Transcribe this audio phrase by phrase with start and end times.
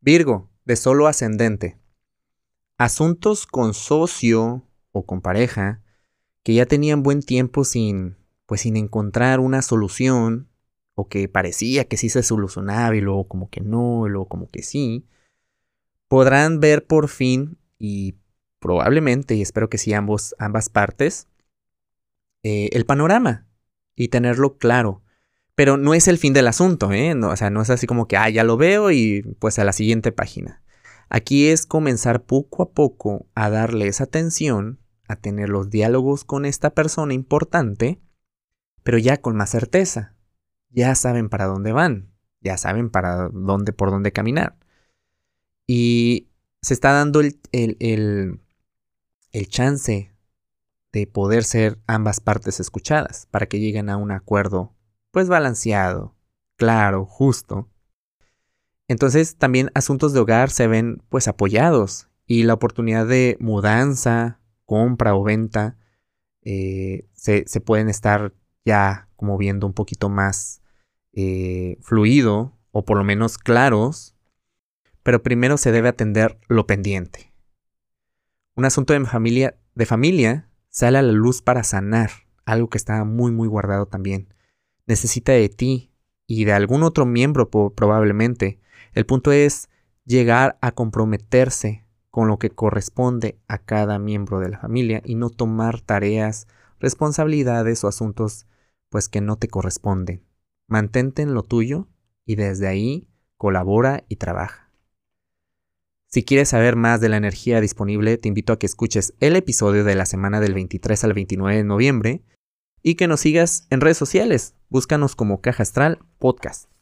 [0.00, 1.76] Virgo, de solo ascendente.
[2.76, 5.82] Asuntos con socio o con pareja
[6.44, 8.16] que ya tenían buen tiempo sin,
[8.46, 10.48] pues sin encontrar una solución
[10.94, 14.48] o que parecía que sí se solucionaba y luego como que no, y luego como
[14.48, 15.06] que sí,
[16.06, 18.14] podrán ver por fin y
[18.60, 21.28] probablemente, y espero que sí ambos, ambas partes,
[22.42, 23.46] eh, el panorama
[23.94, 25.02] y tenerlo claro.
[25.58, 27.16] Pero no es el fin del asunto, ¿eh?
[27.16, 29.64] No, o sea, no es así como que, ah, ya lo veo y pues a
[29.64, 30.62] la siguiente página.
[31.08, 36.44] Aquí es comenzar poco a poco a darle esa atención, a tener los diálogos con
[36.44, 38.00] esta persona importante,
[38.84, 40.14] pero ya con más certeza.
[40.70, 44.56] Ya saben para dónde van, ya saben para dónde, por dónde caminar.
[45.66, 46.28] Y
[46.62, 48.40] se está dando el, el,
[49.32, 50.14] el chance
[50.92, 54.77] de poder ser ambas partes escuchadas para que lleguen a un acuerdo
[55.10, 56.14] pues balanceado,
[56.56, 57.68] claro, justo.
[58.88, 65.14] Entonces también asuntos de hogar se ven pues apoyados y la oportunidad de mudanza, compra
[65.14, 65.76] o venta
[66.42, 68.32] eh, se, pueden estar
[68.64, 70.62] ya como viendo un poquito más
[71.12, 74.16] eh, fluido o por lo menos claros,
[75.02, 77.34] pero primero se debe atender lo pendiente.
[78.54, 82.10] Un asunto de familia, de familia sale a la luz para sanar,
[82.44, 84.32] algo que estaba muy muy guardado también.
[84.88, 85.92] Necesita de ti
[86.26, 88.58] y de algún otro miembro probablemente.
[88.94, 89.68] El punto es
[90.06, 95.28] llegar a comprometerse con lo que corresponde a cada miembro de la familia y no
[95.28, 96.48] tomar tareas,
[96.80, 98.46] responsabilidades o asuntos
[98.88, 100.24] pues que no te corresponden.
[100.66, 101.86] Mantente en lo tuyo
[102.24, 104.72] y desde ahí colabora y trabaja.
[106.06, 109.84] Si quieres saber más de la energía disponible, te invito a que escuches el episodio
[109.84, 112.22] de la semana del 23 al 29 de noviembre
[112.82, 114.54] y que nos sigas en redes sociales.
[114.70, 116.77] Búscanos como Caja Astral Podcast.